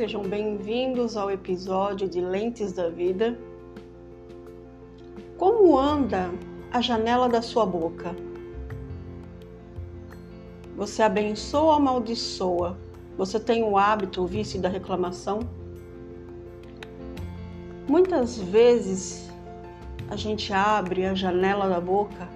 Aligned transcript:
sejam 0.00 0.22
bem-vindos 0.22 1.14
ao 1.14 1.30
episódio 1.30 2.08
de 2.08 2.22
Lentes 2.22 2.72
da 2.72 2.88
Vida. 2.88 3.38
Como 5.36 5.78
anda 5.78 6.30
a 6.72 6.80
janela 6.80 7.28
da 7.28 7.42
sua 7.42 7.66
boca? 7.66 8.16
Você 10.74 11.02
abençoa 11.02 11.64
ou 11.64 11.72
amaldiçoa? 11.72 12.78
Você 13.18 13.38
tem 13.38 13.62
o 13.62 13.76
hábito, 13.76 14.22
o 14.22 14.26
vício 14.26 14.58
da 14.58 14.70
reclamação? 14.70 15.40
Muitas 17.86 18.38
vezes 18.38 19.30
a 20.08 20.16
gente 20.16 20.50
abre 20.50 21.04
a 21.04 21.14
janela 21.14 21.68
da 21.68 21.78
boca 21.78 22.26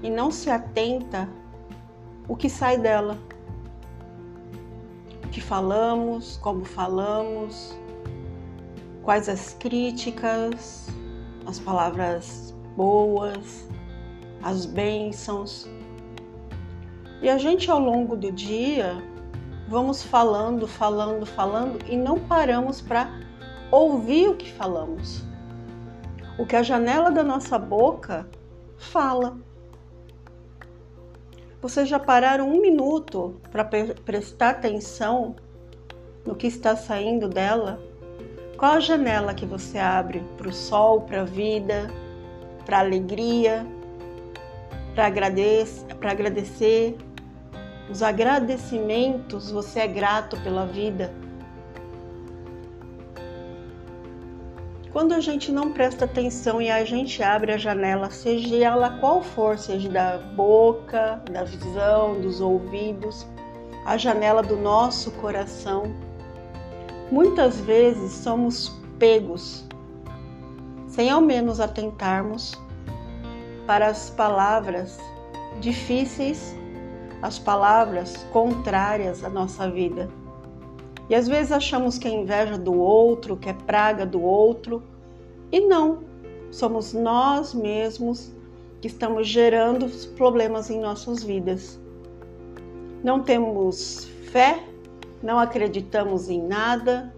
e 0.00 0.08
não 0.08 0.30
se 0.30 0.48
atenta 0.48 1.28
o 2.28 2.36
que 2.36 2.48
sai 2.48 2.78
dela 2.78 3.18
que 5.30 5.40
falamos, 5.40 6.38
como 6.38 6.64
falamos, 6.64 7.78
quais 9.02 9.28
as 9.28 9.54
críticas, 9.54 10.88
as 11.46 11.58
palavras 11.58 12.54
boas, 12.76 13.68
as 14.42 14.66
bênçãos. 14.66 15.68
E 17.20 17.28
a 17.28 17.36
gente 17.38 17.70
ao 17.70 17.80
longo 17.80 18.16
do 18.16 18.30
dia 18.30 19.02
vamos 19.68 20.02
falando, 20.02 20.66
falando, 20.66 21.26
falando 21.26 21.78
e 21.88 21.96
não 21.96 22.18
paramos 22.18 22.80
para 22.80 23.10
ouvir 23.70 24.28
o 24.28 24.36
que 24.36 24.50
falamos. 24.52 25.22
O 26.38 26.46
que 26.46 26.56
a 26.56 26.62
janela 26.62 27.10
da 27.10 27.24
nossa 27.24 27.58
boca 27.58 28.28
fala. 28.76 29.36
Vocês 31.60 31.88
já 31.88 31.98
pararam 31.98 32.48
um 32.48 32.60
minuto 32.60 33.40
para 33.50 33.64
prestar 33.64 34.50
atenção 34.50 35.34
no 36.24 36.36
que 36.36 36.46
está 36.46 36.76
saindo 36.76 37.28
dela? 37.28 37.80
Qual 38.56 38.72
a 38.72 38.80
janela 38.80 39.34
que 39.34 39.44
você 39.44 39.76
abre 39.76 40.22
para 40.36 40.48
o 40.48 40.52
sol, 40.52 41.00
para 41.00 41.22
a 41.22 41.24
vida, 41.24 41.90
para 42.64 42.78
a 42.78 42.80
alegria, 42.80 43.66
para 44.94 45.06
agradecer? 46.12 46.96
Os 47.90 48.02
agradecimentos, 48.02 49.50
você 49.50 49.80
é 49.80 49.86
grato 49.88 50.36
pela 50.42 50.64
vida 50.64 51.12
Quando 54.98 55.12
a 55.12 55.20
gente 55.20 55.52
não 55.52 55.70
presta 55.70 56.06
atenção 56.06 56.60
e 56.60 56.68
a 56.68 56.84
gente 56.84 57.22
abre 57.22 57.52
a 57.52 57.56
janela, 57.56 58.10
seja 58.10 58.56
ela 58.56 58.98
qual 58.98 59.22
for, 59.22 59.56
seja 59.56 59.88
da 59.88 60.18
boca, 60.18 61.22
da 61.30 61.44
visão, 61.44 62.20
dos 62.20 62.40
ouvidos, 62.40 63.24
a 63.86 63.96
janela 63.96 64.42
do 64.42 64.56
nosso 64.56 65.12
coração, 65.12 65.94
muitas 67.12 67.60
vezes 67.60 68.10
somos 68.10 68.76
pegos, 68.98 69.64
sem 70.88 71.08
ao 71.08 71.20
menos 71.20 71.60
atentarmos 71.60 72.60
para 73.68 73.86
as 73.86 74.10
palavras 74.10 74.98
difíceis, 75.60 76.56
as 77.22 77.38
palavras 77.38 78.26
contrárias 78.32 79.22
à 79.22 79.28
nossa 79.28 79.70
vida. 79.70 80.08
E 81.08 81.14
às 81.14 81.26
vezes 81.26 81.52
achamos 81.52 81.98
que 81.98 82.06
é 82.06 82.10
inveja 82.10 82.58
do 82.58 82.74
outro, 82.74 83.36
que 83.36 83.48
é 83.48 83.52
praga 83.54 84.04
do 84.04 84.22
outro, 84.22 84.82
e 85.50 85.60
não, 85.60 86.00
somos 86.50 86.92
nós 86.92 87.54
mesmos 87.54 88.32
que 88.80 88.88
estamos 88.88 89.26
gerando 89.26 89.88
problemas 90.16 90.70
em 90.70 90.78
nossas 90.80 91.22
vidas. 91.22 91.80
Não 93.02 93.22
temos 93.22 94.04
fé, 94.30 94.62
não 95.22 95.38
acreditamos 95.38 96.28
em 96.28 96.42
nada, 96.42 97.12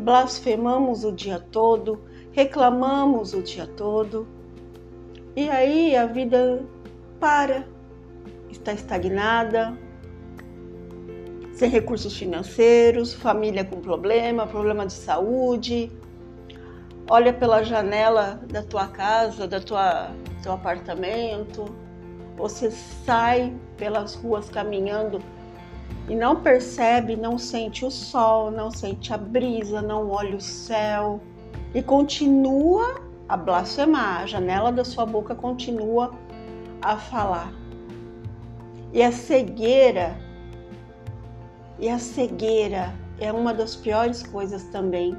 blasfemamos 0.00 1.04
o 1.04 1.12
dia 1.12 1.38
todo, 1.38 2.00
reclamamos 2.32 3.32
o 3.34 3.42
dia 3.42 3.66
todo, 3.66 4.26
e 5.36 5.48
aí 5.48 5.94
a 5.94 6.06
vida 6.06 6.64
para, 7.20 7.66
está 8.50 8.72
estagnada, 8.72 9.78
sem 11.58 11.68
recursos 11.68 12.16
financeiros, 12.16 13.12
família 13.12 13.64
com 13.64 13.80
problema, 13.80 14.46
problema 14.46 14.86
de 14.86 14.92
saúde. 14.92 15.90
Olha 17.10 17.32
pela 17.32 17.64
janela 17.64 18.40
da 18.48 18.62
tua 18.62 18.86
casa, 18.86 19.48
da 19.48 19.58
tua 19.58 20.12
teu 20.40 20.52
apartamento. 20.52 21.64
Você 22.36 22.70
sai 22.70 23.52
pelas 23.76 24.14
ruas 24.14 24.48
caminhando 24.48 25.20
e 26.08 26.14
não 26.14 26.36
percebe, 26.36 27.16
não 27.16 27.36
sente 27.36 27.84
o 27.84 27.90
sol, 27.90 28.52
não 28.52 28.70
sente 28.70 29.12
a 29.12 29.18
brisa, 29.18 29.82
não 29.82 30.10
olha 30.10 30.36
o 30.36 30.40
céu 30.40 31.20
e 31.74 31.82
continua 31.82 33.00
a 33.28 33.36
blasfemar. 33.36 34.22
A 34.22 34.26
janela 34.26 34.70
da 34.70 34.84
sua 34.84 35.04
boca 35.04 35.34
continua 35.34 36.12
a 36.80 36.96
falar. 36.96 37.52
E 38.92 39.02
a 39.02 39.10
cegueira 39.10 40.27
e 41.78 41.88
a 41.88 41.98
cegueira 41.98 42.92
é 43.20 43.32
uma 43.32 43.54
das 43.54 43.76
piores 43.76 44.22
coisas 44.22 44.64
também, 44.64 45.16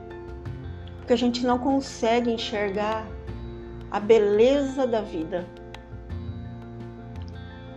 porque 0.98 1.14
a 1.14 1.18
gente 1.18 1.46
não 1.46 1.58
consegue 1.58 2.32
enxergar 2.32 3.08
a 3.90 4.00
beleza 4.00 4.86
da 4.86 5.02
vida. 5.02 5.48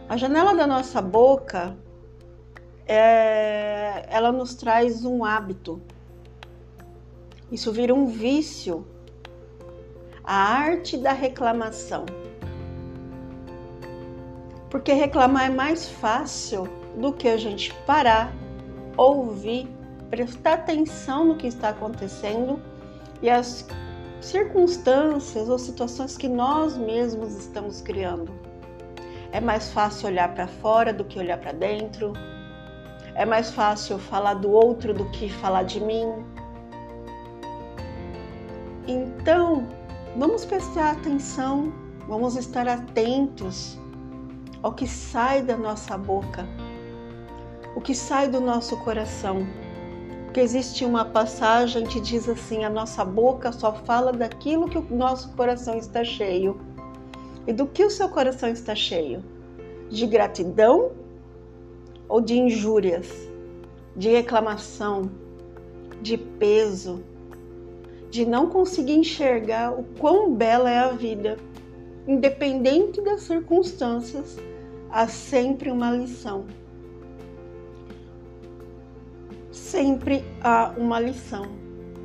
A 0.09 0.17
janela 0.17 0.55
da 0.55 0.67
nossa 0.67 1.01
boca, 1.01 1.77
é, 2.87 4.05
ela 4.09 4.31
nos 4.31 4.55
traz 4.55 5.05
um 5.05 5.25
hábito. 5.25 5.81
Isso 7.51 7.73
vira 7.73 7.95
um 7.95 8.07
vício. 8.07 8.87
A 10.25 10.35
arte 10.35 10.97
da 10.97 11.13
reclamação. 11.13 12.05
Porque 14.69 14.93
reclamar 14.93 15.47
é 15.47 15.51
mais 15.51 15.89
fácil 15.89 16.69
do 16.97 17.13
que 17.13 17.29
a 17.29 17.37
gente 17.37 17.73
parar 17.87 18.33
ouvir, 18.97 19.69
prestar 20.11 20.55
atenção 20.55 21.25
no 21.25 21.37
que 21.37 21.47
está 21.47 21.71
acontecendo 21.71 22.61
e 23.21 23.31
as 23.31 23.67
circunstâncias 24.21 25.49
ou 25.49 25.59
situações 25.59 26.17
que 26.17 26.29
nós 26.29 26.77
mesmos 26.77 27.37
estamos 27.37 27.81
criando. 27.81 28.33
É 29.33 29.41
mais 29.41 29.71
fácil 29.73 30.09
olhar 30.09 30.33
para 30.35 30.47
fora 30.47 30.93
do 30.93 31.05
que 31.05 31.19
olhar 31.19 31.39
para 31.39 31.53
dentro. 31.53 32.13
É 33.15 33.25
mais 33.25 33.51
fácil 33.51 33.99
falar 33.99 34.35
do 34.35 34.51
outro 34.51 34.93
do 34.93 35.09
que 35.11 35.29
falar 35.29 35.63
de 35.63 35.81
mim. 35.81 36.25
Então, 38.87 39.67
vamos 40.17 40.45
prestar 40.45 40.93
atenção, 40.93 41.73
vamos 42.07 42.37
estar 42.37 42.69
atentos 42.69 43.79
ao 44.63 44.73
que 44.73 44.87
sai 44.87 45.43
da 45.43 45.57
nossa 45.57 45.97
boca 45.97 46.47
o 47.75 47.81
que 47.81 47.95
sai 47.95 48.29
do 48.29 48.41
nosso 48.41 48.77
coração. 48.79 49.47
Porque 50.25 50.41
existe 50.41 50.85
uma 50.85 51.05
passagem 51.05 51.85
que 51.85 52.01
diz 52.01 52.29
assim: 52.29 52.65
a 52.65 52.71
nossa 52.71 53.05
boca 53.05 53.53
só 53.53 53.73
fala 53.73 54.13
daquilo 54.13 54.69
que 54.69 54.79
o 54.79 54.87
nosso 54.91 55.31
coração 55.33 55.77
está 55.77 56.05
cheio. 56.05 56.61
E 57.47 57.53
do 57.53 57.67
que 57.67 57.85
o 57.85 57.91
seu 57.91 58.09
coração 58.09 58.49
está 58.49 58.75
cheio? 58.75 59.23
De 59.91 60.07
gratidão 60.07 60.93
ou 62.09 62.21
de 62.21 62.39
injúrias, 62.39 63.09
de 63.97 64.09
reclamação, 64.09 65.11
de 66.01 66.17
peso, 66.17 67.03
de 68.11 68.25
não 68.25 68.49
conseguir 68.49 68.95
enxergar 68.95 69.73
o 69.73 69.83
quão 69.99 70.35
bela 70.35 70.71
é 70.71 70.79
a 70.79 70.93
vida. 70.93 71.37
Independente 72.07 73.01
das 73.01 73.23
circunstâncias, 73.23 74.37
há 74.91 75.07
sempre 75.07 75.71
uma 75.71 75.91
lição. 75.91 76.45
Sempre 79.73 80.23
há 80.43 80.75
uma 80.77 81.01
lição. 81.01 81.47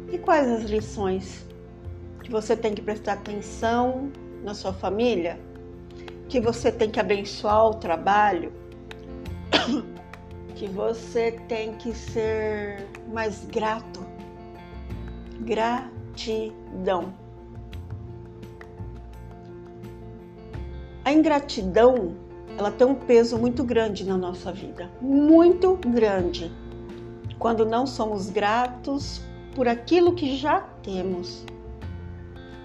E 0.10 0.18
quais 0.18 0.50
as 0.50 0.64
lições? 0.64 1.46
Que 2.24 2.32
você 2.32 2.56
tem 2.56 2.74
que 2.74 2.82
prestar 2.82 3.14
atenção 3.14 4.10
na 4.42 4.54
sua 4.54 4.72
família, 4.72 5.38
que 6.30 6.40
você 6.40 6.72
tem 6.72 6.90
que 6.90 6.98
abençoar 6.98 7.66
o 7.68 7.74
trabalho, 7.74 8.54
que 10.56 10.66
você 10.70 11.34
tem 11.50 11.74
que 11.74 11.94
ser 11.94 12.88
mais 13.12 13.46
grato. 13.46 14.00
Gratidão. 15.42 17.14
A 21.04 21.12
ingratidão, 21.12 22.16
ela 22.58 22.72
tem 22.72 22.88
um 22.88 22.96
peso 22.96 23.38
muito 23.38 23.62
grande 23.62 24.06
na 24.06 24.18
nossa 24.18 24.54
vida, 24.54 24.90
muito 25.02 25.76
grande 25.76 26.50
quando 27.40 27.66
não 27.66 27.86
somos 27.88 28.30
gratos 28.30 29.22
por 29.56 29.68
aquilo 29.68 30.14
que 30.16 30.36
já 30.38 30.62
temos, 30.84 31.46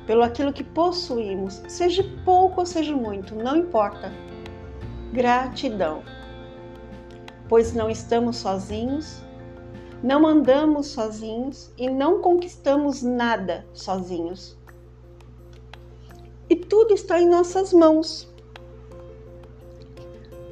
pelo 0.07 0.23
aquilo 0.23 0.53
que 0.53 0.65
possuímos, 0.65 1.63
seja 1.69 2.05
pouco 2.25 2.61
ou 2.61 2.67
seja 2.67 2.95
muito, 2.95 3.35
não 3.35 3.57
importa. 3.57 4.13
Gratidão, 5.13 6.03
pois 7.49 7.75
não 7.75 7.91
estamos 7.91 8.37
sozinhos, 8.37 9.23
Não 10.03 10.27
andamos 10.27 10.89
sozinhos 10.89 11.71
e 11.79 11.89
não 11.89 12.21
conquistamos 12.21 13.03
nada 13.03 13.65
sozinhos. 13.73 14.59
E 16.51 16.57
tudo 16.57 16.93
está 16.93 17.21
em 17.21 17.29
nossas 17.29 17.73
mãos. 17.73 18.29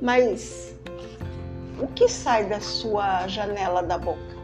Mas 0.00 0.78
o 1.80 1.86
que 1.88 2.08
sai 2.08 2.46
da 2.46 2.60
sua 2.60 3.26
janela 3.26 3.82
da 3.82 3.96
boca? 3.96 4.38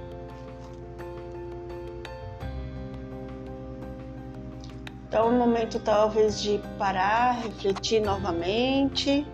Então 5.06 5.26
é 5.26 5.30
o 5.30 5.32
momento 5.32 5.78
talvez 5.78 6.40
de 6.42 6.60
parar, 6.78 7.42
refletir 7.42 8.00
novamente, 8.00 9.26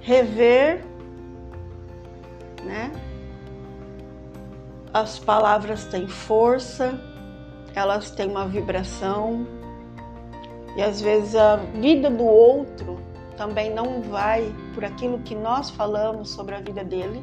rever, 0.00 0.84
né? 2.64 2.90
As 4.92 5.18
palavras 5.18 5.84
têm 5.86 6.06
força, 6.06 6.98
elas 7.74 8.10
têm 8.10 8.28
uma 8.28 8.46
vibração, 8.46 9.46
e 10.76 10.82
às 10.82 11.00
vezes 11.00 11.36
a 11.36 11.56
vida 11.56 12.10
do 12.10 12.24
outro 12.24 13.11
também 13.36 13.72
não 13.72 14.02
vai 14.02 14.52
por 14.74 14.84
aquilo 14.84 15.18
que 15.20 15.34
nós 15.34 15.70
falamos 15.70 16.30
sobre 16.30 16.54
a 16.54 16.60
vida 16.60 16.84
dele. 16.84 17.22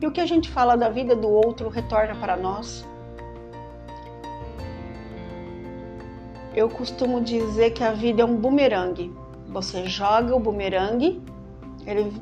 E 0.00 0.06
o 0.06 0.12
que 0.12 0.20
a 0.20 0.26
gente 0.26 0.50
fala 0.50 0.76
da 0.76 0.88
vida 0.88 1.16
do 1.16 1.28
outro 1.28 1.68
retorna 1.68 2.14
para 2.14 2.36
nós. 2.36 2.86
Eu 6.54 6.68
costumo 6.68 7.20
dizer 7.20 7.70
que 7.70 7.84
a 7.84 7.92
vida 7.92 8.22
é 8.22 8.24
um 8.24 8.36
bumerangue. 8.36 9.14
Você 9.48 9.86
joga 9.86 10.34
o 10.34 10.40
bumerangue, 10.40 11.22
ele 11.86 12.12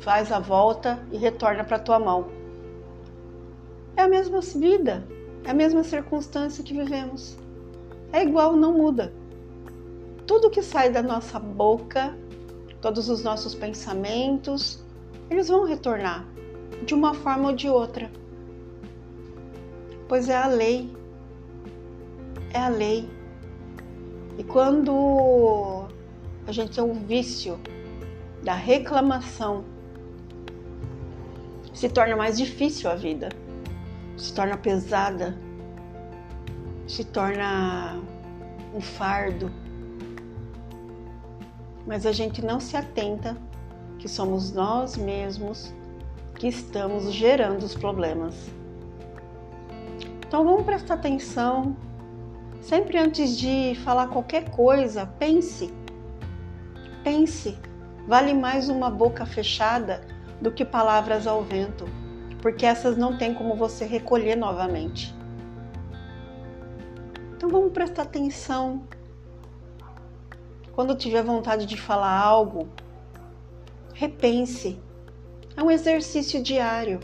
faz 0.00 0.30
a 0.30 0.38
volta 0.38 0.98
e 1.10 1.16
retorna 1.16 1.64
para 1.64 1.78
tua 1.78 1.98
mão. 1.98 2.26
É 3.96 4.02
a 4.02 4.08
mesma 4.08 4.40
vida, 4.40 5.06
é 5.44 5.50
a 5.50 5.54
mesma 5.54 5.82
circunstância 5.82 6.62
que 6.62 6.74
vivemos. 6.74 7.36
É 8.12 8.22
igual, 8.22 8.54
não 8.54 8.72
muda. 8.72 9.12
Tudo 10.26 10.50
que 10.50 10.62
sai 10.62 10.90
da 10.90 11.02
nossa 11.02 11.38
boca, 11.38 12.16
todos 12.80 13.08
os 13.08 13.22
nossos 13.22 13.54
pensamentos, 13.54 14.82
eles 15.30 15.48
vão 15.48 15.64
retornar 15.64 16.26
de 16.84 16.94
uma 16.94 17.14
forma 17.14 17.50
ou 17.50 17.54
de 17.54 17.68
outra. 17.68 18.10
Pois 20.08 20.28
é 20.28 20.36
a 20.36 20.46
lei. 20.46 20.90
É 22.52 22.58
a 22.58 22.68
lei. 22.68 23.08
E 24.38 24.44
quando 24.44 25.86
a 26.46 26.52
gente 26.52 26.74
tem 26.74 26.84
um 26.84 26.94
vício 27.06 27.58
da 28.42 28.54
reclamação, 28.54 29.64
se 31.72 31.88
torna 31.88 32.16
mais 32.16 32.36
difícil 32.36 32.90
a 32.90 32.94
vida 32.94 33.28
se 34.16 34.32
torna 34.32 34.56
pesada, 34.56 35.36
se 36.86 37.04
torna 37.04 38.00
um 38.74 38.80
fardo. 38.80 39.50
Mas 41.86 42.04
a 42.04 42.12
gente 42.12 42.44
não 42.44 42.58
se 42.58 42.76
atenta 42.76 43.36
que 43.98 44.08
somos 44.08 44.52
nós 44.52 44.96
mesmos 44.96 45.72
que 46.34 46.48
estamos 46.48 47.12
gerando 47.12 47.62
os 47.62 47.74
problemas. 47.74 48.34
Então 50.26 50.44
vamos 50.44 50.64
prestar 50.64 50.94
atenção. 50.94 51.76
Sempre 52.60 52.98
antes 52.98 53.36
de 53.38 53.74
falar 53.84 54.08
qualquer 54.08 54.50
coisa, 54.50 55.06
pense. 55.18 55.72
Pense. 57.04 57.56
Vale 58.08 58.34
mais 58.34 58.68
uma 58.68 58.90
boca 58.90 59.24
fechada 59.24 60.04
do 60.40 60.50
que 60.50 60.64
palavras 60.64 61.26
ao 61.26 61.42
vento 61.42 61.86
porque 62.46 62.64
essas 62.64 62.96
não 62.96 63.18
tem 63.18 63.34
como 63.34 63.56
você 63.56 63.84
recolher 63.84 64.36
novamente. 64.36 65.12
Então 67.36 67.48
vamos 67.48 67.72
prestar 67.72 68.02
atenção. 68.02 68.82
Quando 70.76 70.94
tiver 70.94 71.24
vontade 71.24 71.66
de 71.66 71.76
falar 71.76 72.16
algo, 72.16 72.68
repense. 73.92 74.78
É 75.56 75.62
um 75.62 75.70
exercício 75.70 76.40
diário, 76.40 77.00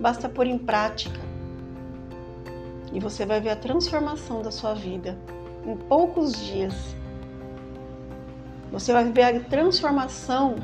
basta 0.00 0.28
pôr 0.28 0.48
em 0.48 0.58
prática. 0.58 1.20
E 2.92 2.98
você 2.98 3.24
vai 3.24 3.40
ver 3.40 3.50
a 3.50 3.56
transformação 3.56 4.42
da 4.42 4.50
sua 4.50 4.74
vida 4.74 5.16
em 5.64 5.76
poucos 5.76 6.34
dias. 6.44 6.74
Você 8.72 8.92
vai 8.92 9.04
ver 9.12 9.22
a 9.22 9.40
transformação 9.40 10.56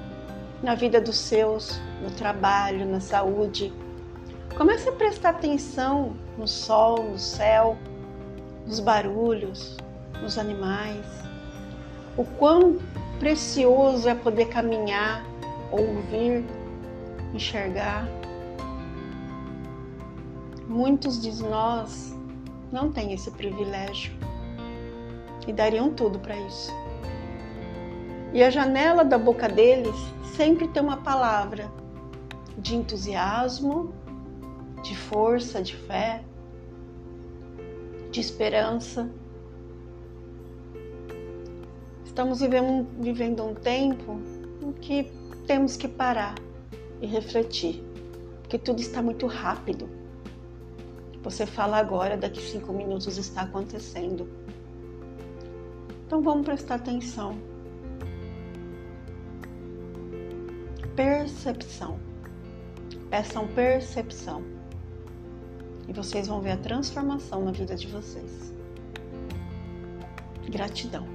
na 0.61 0.75
vida 0.75 1.01
dos 1.01 1.19
seus, 1.19 1.81
no 2.03 2.11
trabalho, 2.11 2.85
na 2.87 2.99
saúde, 2.99 3.73
Comece 4.57 4.91
a 4.91 4.93
prestar 4.93 5.31
atenção 5.31 6.15
no 6.37 6.47
sol, 6.47 7.05
no 7.05 7.19
céu, 7.19 7.79
nos 8.67 8.79
barulhos, 8.79 9.77
nos 10.21 10.37
animais. 10.37 11.07
O 12.17 12.25
quão 12.25 12.79
precioso 13.19 14.09
é 14.09 14.15
poder 14.15 14.47
caminhar, 14.47 15.25
ouvir, 15.71 16.45
enxergar. 17.35 18.09
Muitos 20.67 21.21
de 21.21 21.43
nós 21.43 22.15
não 22.73 22.93
têm 22.93 23.13
esse 23.13 23.31
privilégio 23.31 24.13
e 25.47 25.53
dariam 25.53 25.91
tudo 25.91 26.19
para 26.19 26.37
isso. 26.37 26.73
E 28.33 28.43
a 28.43 28.51
janela 28.51 29.05
da 29.05 29.19
boca 29.19 29.49
deles 29.49 29.97
sempre 30.37 30.69
tem 30.69 30.83
uma 30.83 30.99
palavra 30.99 31.71
de 32.57 32.77
entusiasmo, 32.77 33.93
de 34.83 34.97
força, 34.97 35.63
de 35.63 35.77
fé, 35.77 36.23
de 38.11 38.21
esperança. 38.21 39.11
Estamos 42.21 42.41
vivendo, 42.41 42.87
vivendo 43.03 43.43
um 43.43 43.55
tempo 43.55 44.21
em 44.61 44.73
que 44.73 45.11
temos 45.47 45.75
que 45.75 45.89
parar 45.89 46.35
e 47.01 47.07
refletir, 47.07 47.83
porque 48.43 48.59
tudo 48.59 48.79
está 48.79 49.01
muito 49.01 49.27
rápido. 49.27 49.89
Você 51.23 51.47
fala 51.47 51.79
agora, 51.79 52.19
daqui 52.19 52.43
cinco 52.43 52.75
minutos 52.75 53.17
está 53.17 53.41
acontecendo. 53.41 54.29
Então 56.07 56.21
vamos 56.21 56.45
prestar 56.45 56.75
atenção. 56.75 57.39
Percepção. 60.95 61.99
Peçam 63.09 63.49
percepção 63.49 64.45
e 65.89 65.93
vocês 65.95 66.29
vão 66.29 66.43
ver 66.43 66.51
a 66.51 66.59
transformação 66.59 67.47
na 67.47 67.53
vida 67.53 67.75
de 67.75 67.87
vocês. 67.87 68.53
Gratidão. 70.51 71.10